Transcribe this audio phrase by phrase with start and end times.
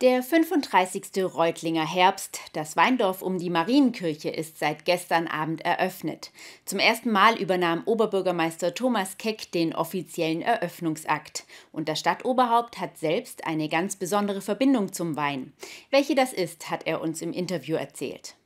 [0.00, 1.24] Der 35.
[1.24, 6.30] Reutlinger Herbst, das Weindorf um die Marienkirche, ist seit gestern Abend eröffnet.
[6.64, 11.46] Zum ersten Mal übernahm Oberbürgermeister Thomas Keck den offiziellen Eröffnungsakt.
[11.72, 15.52] Und das Stadtoberhaupt hat selbst eine ganz besondere Verbindung zum Wein.
[15.90, 18.36] Welche das ist, hat er uns im Interview erzählt.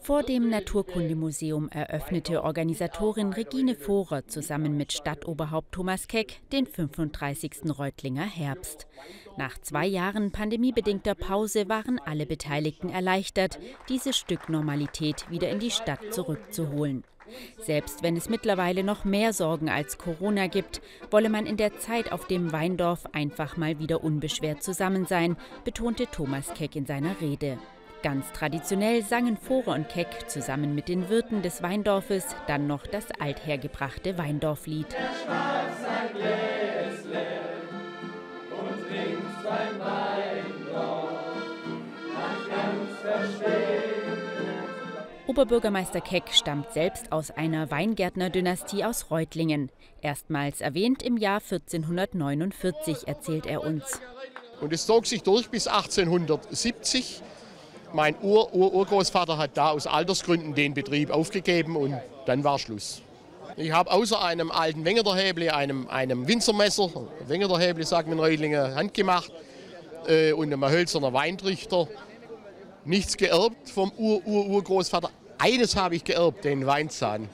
[0.00, 7.78] Vor dem Naturkundemuseum eröffnete Organisatorin Regine Vohrer zusammen mit Stadtoberhaupt Thomas Keck den 35.
[7.78, 8.86] Reutlinger Herbst.
[9.36, 13.58] Nach zwei Jahren pandemiebedingter Pause waren alle Beteiligten erleichtert,
[13.90, 17.04] dieses Stück Normalität wieder in die Stadt zurückzuholen.
[17.60, 22.12] Selbst wenn es mittlerweile noch mehr Sorgen als Corona gibt, wolle man in der Zeit
[22.12, 27.58] auf dem Weindorf einfach mal wieder unbeschwert zusammen sein, betonte Thomas Keck in seiner Rede.
[28.02, 33.04] Ganz traditionell sangen Vore und Keck zusammen mit den Wirten des Weindorfes dann noch das
[33.18, 34.86] althergebrachte Weindorflied.
[45.26, 49.70] Oberbürgermeister Keck stammt selbst aus einer Weingärtnerdynastie aus Reutlingen.
[50.00, 54.00] Erstmals erwähnt im Jahr 1449, erzählt er uns.
[54.60, 57.22] Und es zog sich durch bis 1870
[57.92, 63.02] mein Ur -Ur Urgroßvater hat da aus Altersgründen den Betrieb aufgegeben und dann war Schluss.
[63.56, 66.90] Ich habe außer einem alten Wengerderhäble, einem, einem Winzermesser,
[67.26, 69.32] Wengerderhäble sagt man in Reutlingen, handgemacht,
[70.06, 71.88] äh, und einem hölzerner Weintrichter,
[72.84, 75.10] nichts geerbt vom Ur-Ur-Urgroßvater.
[75.38, 77.28] Eines habe ich geerbt, den Weinzahn.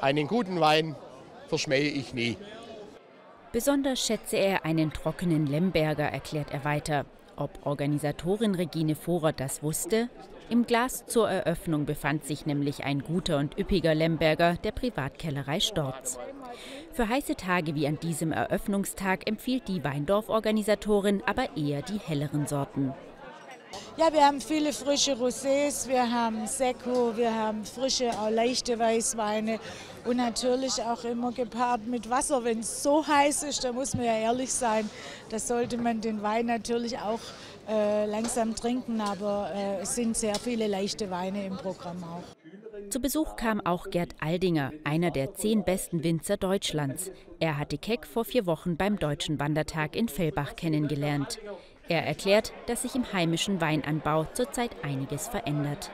[0.00, 0.96] Einen guten Wein
[1.48, 2.36] verschmähe ich nie.
[3.52, 7.04] Besonders schätze er einen trockenen Lemberger, erklärt er weiter.
[7.40, 10.10] Ob Organisatorin Regine Vohrer das wusste?
[10.50, 16.18] Im Glas zur Eröffnung befand sich nämlich ein guter und üppiger Lemberger der Privatkellerei Storz.
[16.92, 22.92] Für heiße Tage wie an diesem Eröffnungstag empfiehlt die Weindorf-Organisatorin aber eher die helleren Sorten.
[23.96, 29.60] Ja, wir haben viele frische Rosés, wir haben Sekko, wir haben frische, auch leichte Weißweine
[30.04, 32.42] und natürlich auch immer gepaart mit Wasser.
[32.44, 34.88] Wenn es so heiß ist, da muss man ja ehrlich sein,
[35.28, 37.20] da sollte man den Wein natürlich auch
[37.68, 42.40] äh, langsam trinken, aber äh, es sind sehr viele leichte Weine im Programm auch.
[42.88, 47.10] Zu Besuch kam auch Gerd Aldinger, einer der zehn besten Winzer Deutschlands.
[47.38, 51.38] Er hatte Keck vor vier Wochen beim Deutschen Wandertag in Fellbach kennengelernt.
[51.90, 55.90] Er erklärt, dass sich im heimischen Weinanbau zurzeit einiges verändert.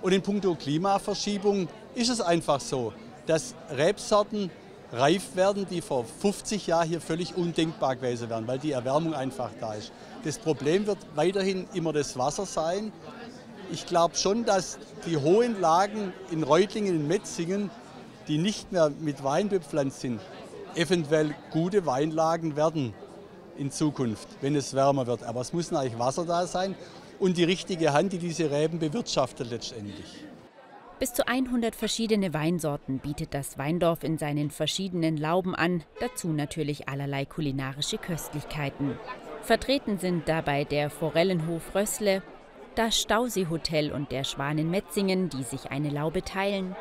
[0.00, 2.94] Und in puncto Klimaverschiebung ist es einfach so,
[3.26, 4.50] dass Rebsorten
[4.92, 9.50] reif werden, die vor 50 Jahren hier völlig undenkbar gewesen wären, weil die Erwärmung einfach
[9.60, 9.92] da ist.
[10.24, 12.90] Das Problem wird weiterhin immer das Wasser sein.
[13.70, 17.70] Ich glaube schon, dass die hohen Lagen in Reutlingen, in Metzingen,
[18.26, 20.22] die nicht mehr mit Wein bepflanzt sind,
[20.74, 22.94] eventuell gute Weinlagen werden
[23.56, 25.22] in Zukunft, wenn es wärmer wird.
[25.22, 26.74] Aber es muss natürlich Wasser da sein
[27.18, 30.24] und die richtige Hand, die diese Reben bewirtschaftet letztendlich.
[30.98, 36.88] Bis zu 100 verschiedene Weinsorten bietet das Weindorf in seinen verschiedenen Lauben an, dazu natürlich
[36.88, 38.96] allerlei kulinarische Köstlichkeiten.
[39.42, 42.22] Vertreten sind dabei der Forellenhof Rössle,
[42.76, 46.74] das Stauseehotel und der Schwanen Metzingen, die sich eine Laube teilen,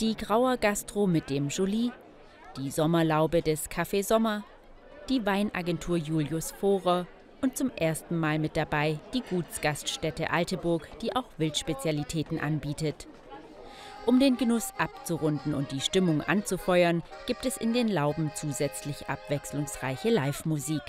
[0.00, 1.92] die Grauer Gastro mit dem Jolie,
[2.56, 4.44] die Sommerlaube des Café Sommer,
[5.08, 7.06] die Weinagentur Julius Vohrer
[7.40, 13.08] und zum ersten Mal mit dabei die Gutsgaststätte Alteburg, die auch Wildspezialitäten anbietet.
[14.06, 20.10] Um den Genuss abzurunden und die Stimmung anzufeuern, gibt es in den Lauben zusätzlich abwechslungsreiche
[20.10, 20.82] Live-Musik.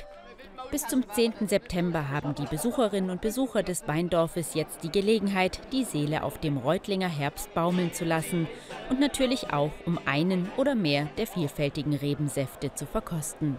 [0.72, 1.48] Bis zum 10.
[1.48, 6.56] September haben die Besucherinnen und Besucher des Weindorfes jetzt die Gelegenheit, die Seele auf dem
[6.58, 8.48] Reutlinger Herbst baumeln zu lassen
[8.90, 13.58] und natürlich auch, um einen oder mehr der vielfältigen Rebensäfte zu verkosten.